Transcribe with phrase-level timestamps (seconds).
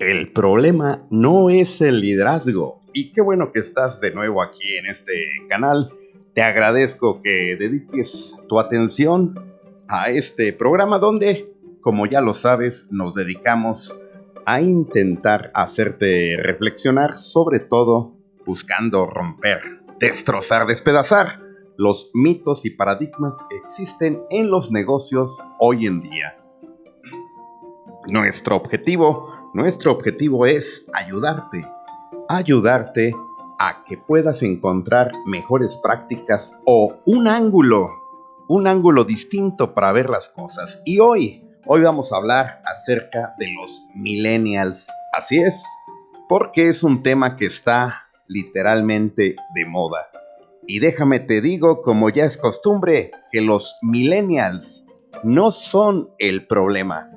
[0.00, 2.80] El problema no es el liderazgo.
[2.94, 5.12] Y qué bueno que estás de nuevo aquí en este
[5.50, 5.92] canal.
[6.32, 9.34] Te agradezco que dediques tu atención
[9.88, 11.52] a este programa donde,
[11.82, 13.94] como ya lo sabes, nos dedicamos
[14.46, 21.42] a intentar hacerte reflexionar, sobre todo buscando romper, destrozar, despedazar
[21.76, 26.39] los mitos y paradigmas que existen en los negocios hoy en día.
[28.08, 31.66] Nuestro objetivo, nuestro objetivo es ayudarte,
[32.28, 33.14] ayudarte
[33.58, 37.90] a que puedas encontrar mejores prácticas o un ángulo,
[38.48, 40.80] un ángulo distinto para ver las cosas.
[40.86, 44.88] Y hoy, hoy vamos a hablar acerca de los millennials.
[45.12, 45.62] Así es,
[46.26, 50.08] porque es un tema que está literalmente de moda.
[50.66, 54.86] Y déjame te digo, como ya es costumbre, que los millennials
[55.22, 57.10] no son el problema.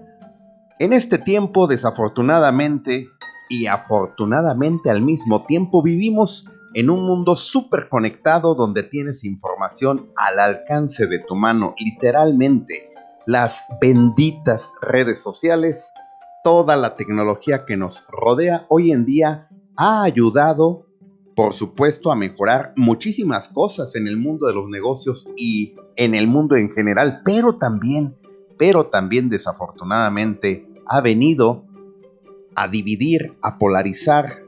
[0.80, 3.08] En este tiempo, desafortunadamente
[3.48, 10.40] y afortunadamente al mismo tiempo, vivimos en un mundo súper conectado donde tienes información al
[10.40, 12.92] alcance de tu mano, literalmente.
[13.28, 15.94] Las benditas redes sociales,
[16.44, 20.88] toda la tecnología que nos rodea hoy en día ha ayudado,
[21.36, 26.26] por supuesto, a mejorar muchísimas cosas en el mundo de los negocios y en el
[26.26, 28.18] mundo en general, pero también
[28.58, 31.66] pero también desafortunadamente ha venido
[32.56, 34.44] a dividir, a polarizar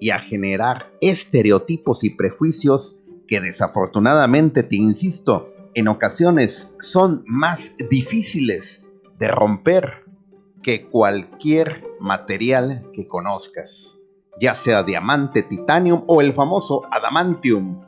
[0.00, 8.84] y a generar estereotipos y prejuicios que desafortunadamente, te insisto, en ocasiones son más difíciles
[9.18, 10.04] de romper
[10.62, 13.98] que cualquier material que conozcas,
[14.40, 17.82] ya sea diamante, titanium o el famoso adamantium,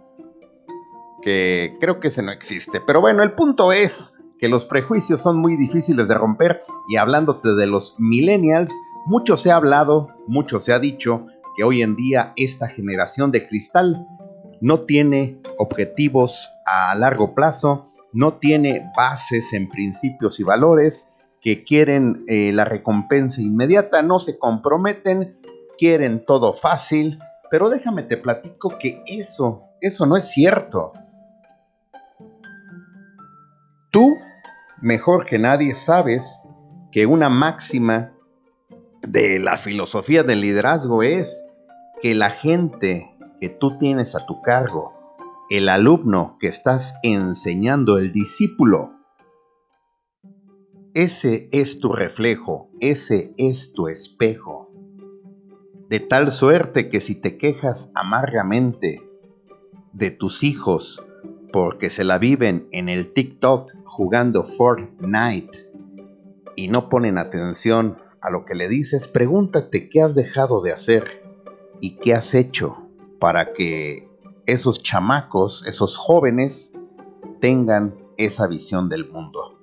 [1.22, 2.80] que creo que ese no existe.
[2.80, 4.12] Pero bueno, el punto es
[4.42, 8.72] que los prejuicios son muy difíciles de romper y hablándote de los millennials,
[9.06, 13.46] mucho se ha hablado, mucho se ha dicho que hoy en día esta generación de
[13.46, 14.04] cristal
[14.60, 22.24] no tiene objetivos a largo plazo, no tiene bases en principios y valores, que quieren
[22.26, 25.38] eh, la recompensa inmediata, no se comprometen,
[25.78, 30.94] quieren todo fácil, pero déjame te platico que eso, eso no es cierto.
[34.82, 36.40] Mejor que nadie sabes
[36.90, 38.12] que una máxima
[39.00, 41.44] de la filosofía del liderazgo es
[42.02, 44.92] que la gente que tú tienes a tu cargo,
[45.50, 48.92] el alumno que estás enseñando, el discípulo,
[50.94, 54.68] ese es tu reflejo, ese es tu espejo.
[55.88, 59.00] De tal suerte que si te quejas amargamente
[59.92, 61.06] de tus hijos
[61.52, 65.70] porque se la viven en el TikTok jugando Fortnite
[66.56, 71.22] y no ponen atención a lo que le dices, pregúntate qué has dejado de hacer
[71.80, 74.08] y qué has hecho para que
[74.46, 76.72] esos chamacos, esos jóvenes,
[77.40, 79.58] tengan esa visión del mundo.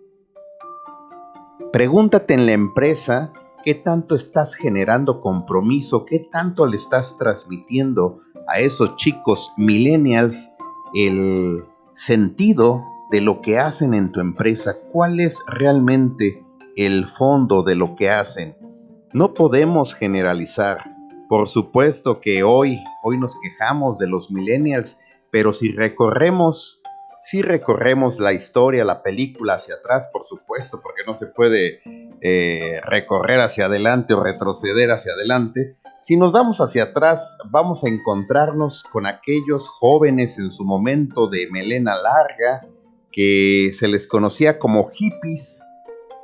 [1.72, 3.34] Pregúntate en la empresa
[3.64, 10.50] qué tanto estás generando compromiso, qué tanto le estás transmitiendo a esos chicos millennials
[10.94, 11.64] el
[12.00, 16.42] sentido de lo que hacen en tu empresa, cuál es realmente
[16.78, 18.56] el fondo de lo que hacen.
[19.12, 20.96] No podemos generalizar.
[21.28, 24.98] Por supuesto que hoy, hoy nos quejamos de los millennials,
[25.30, 26.82] pero si recorremos,
[27.22, 31.82] si recorremos la historia, la película hacia atrás, por supuesto, porque no se puede
[32.22, 37.90] eh, recorrer hacia adelante o retroceder hacia adelante, si nos vamos hacia atrás, vamos a
[37.90, 42.68] encontrarnos con aquellos jóvenes en su momento de melena larga,
[43.12, 45.62] que se les conocía como hippies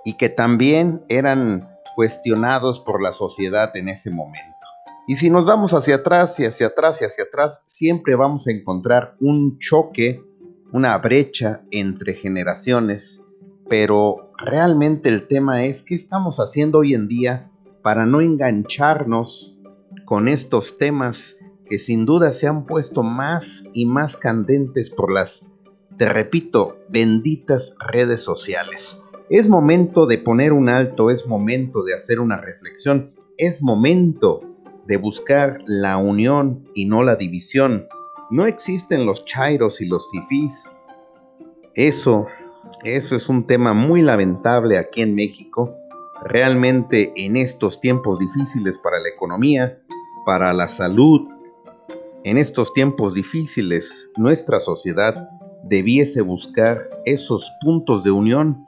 [0.04, 4.56] y que también eran cuestionados por la sociedad en ese momento.
[5.08, 8.52] Y si nos vamos hacia atrás y hacia atrás y hacia atrás, siempre vamos a
[8.52, 10.24] encontrar un choque,
[10.72, 13.22] una brecha entre generaciones,
[13.70, 17.52] pero realmente el tema es qué estamos haciendo hoy en día
[17.84, 19.55] para no engancharnos
[20.06, 21.36] con estos temas
[21.70, 25.50] que sin duda se han puesto más y más candentes por las
[25.98, 29.02] te repito, benditas redes sociales.
[29.30, 33.08] Es momento de poner un alto, es momento de hacer una reflexión,
[33.38, 34.42] es momento
[34.88, 37.88] de buscar la unión y no la división.
[38.30, 40.54] No existen los chairos y los fifís.
[41.76, 42.28] Eso,
[42.84, 45.76] eso es un tema muy lamentable aquí en México.
[46.26, 49.82] Realmente en estos tiempos difíciles para la economía,
[50.26, 51.30] para la salud,
[52.24, 55.30] en estos tiempos difíciles, nuestra sociedad
[55.64, 58.66] debiese buscar esos puntos de unión,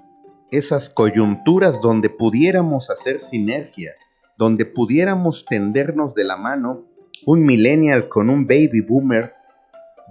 [0.52, 3.94] esas coyunturas donde pudiéramos hacer sinergia,
[4.38, 6.86] donde pudiéramos tendernos de la mano
[7.26, 9.34] un millennial con un baby boomer,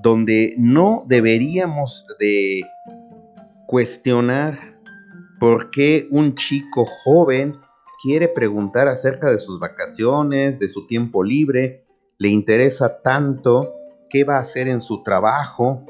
[0.03, 2.63] donde no deberíamos de
[3.67, 4.59] cuestionar
[5.39, 7.57] por qué un chico joven
[8.07, 11.85] quiere preguntar acerca de sus vacaciones, de su tiempo libre,
[12.19, 13.75] le interesa tanto
[14.09, 15.85] qué va a hacer en su trabajo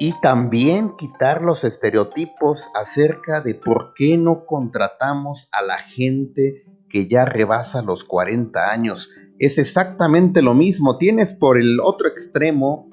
[0.00, 7.06] y también quitar los estereotipos acerca de por qué no contratamos a la gente que
[7.06, 9.12] ya rebasa los 40 años.
[9.38, 10.98] Es exactamente lo mismo.
[10.98, 12.90] Tienes por el otro extremo,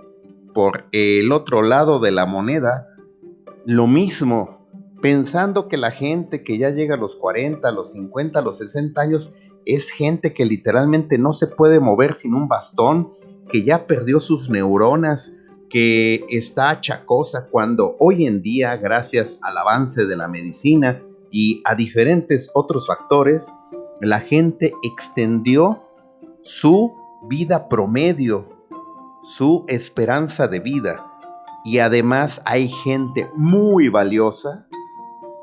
[0.54, 2.90] por el otro lado de la moneda,
[3.66, 4.53] lo mismo,
[5.04, 8.60] pensando que la gente que ya llega a los 40, a los 50, a los
[8.60, 9.36] 60 años
[9.66, 13.12] es gente que literalmente no se puede mover sin un bastón,
[13.52, 15.34] que ya perdió sus neuronas,
[15.70, 21.76] que está achacosa cuando hoy en día, gracias al avance de la medicina y a
[21.76, 23.52] diferentes otros factores,
[24.00, 25.84] la gente extendió
[26.44, 26.94] su
[27.28, 28.48] vida promedio,
[29.22, 31.06] su esperanza de vida.
[31.66, 34.66] Y además hay gente muy valiosa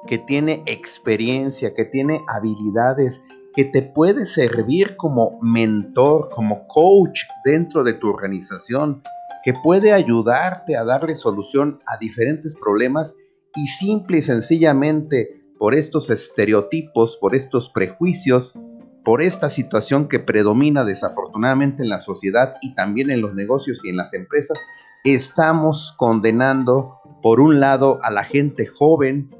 [0.07, 3.23] que tiene experiencia, que tiene habilidades,
[3.55, 9.03] que te puede servir como mentor, como coach dentro de tu organización,
[9.45, 13.17] que puede ayudarte a darle solución a diferentes problemas
[13.55, 18.59] y simple y sencillamente por estos estereotipos, por estos prejuicios,
[19.05, 23.89] por esta situación que predomina desafortunadamente en la sociedad y también en los negocios y
[23.89, 24.59] en las empresas,
[25.05, 29.31] estamos condenando por un lado a la gente joven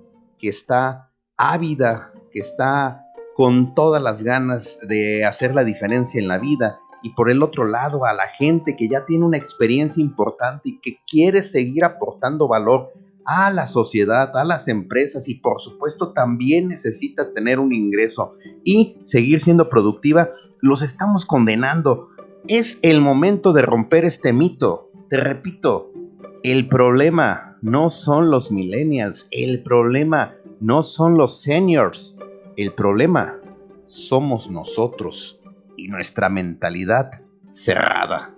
[0.41, 3.07] que está ávida, que está
[3.37, 7.67] con todas las ganas de hacer la diferencia en la vida y por el otro
[7.67, 12.49] lado a la gente que ya tiene una experiencia importante y que quiere seguir aportando
[12.49, 12.93] valor
[13.25, 18.35] a la sociedad, a las empresas y por supuesto también necesita tener un ingreso
[18.65, 22.09] y seguir siendo productiva, los estamos condenando.
[22.49, 24.91] Es el momento de romper este mito.
[25.09, 25.93] Te repito,
[26.43, 32.17] el problema no son los millennials, el problema no son los seniors,
[32.57, 33.39] el problema
[33.85, 35.41] somos nosotros
[35.77, 38.35] y nuestra mentalidad cerrada.